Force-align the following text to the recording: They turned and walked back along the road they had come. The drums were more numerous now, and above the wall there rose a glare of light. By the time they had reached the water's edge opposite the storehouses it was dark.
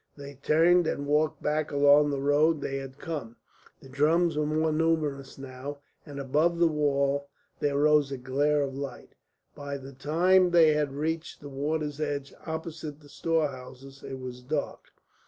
They 0.17 0.33
turned 0.33 0.87
and 0.87 1.05
walked 1.05 1.43
back 1.43 1.69
along 1.69 2.09
the 2.09 2.19
road 2.23 2.59
they 2.59 2.77
had 2.77 2.97
come. 2.97 3.35
The 3.81 3.87
drums 3.87 4.35
were 4.35 4.47
more 4.47 4.71
numerous 4.71 5.37
now, 5.37 5.77
and 6.07 6.19
above 6.19 6.57
the 6.57 6.67
wall 6.67 7.29
there 7.59 7.77
rose 7.77 8.11
a 8.11 8.17
glare 8.17 8.63
of 8.63 8.75
light. 8.75 9.13
By 9.53 9.77
the 9.77 9.93
time 9.93 10.49
they 10.49 10.73
had 10.73 10.91
reached 10.93 11.39
the 11.39 11.49
water's 11.49 11.99
edge 12.01 12.33
opposite 12.47 12.99
the 13.01 13.09
storehouses 13.09 14.01
it 14.03 14.19
was 14.19 14.41
dark. 14.41 14.85